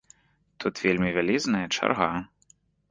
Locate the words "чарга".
1.75-2.13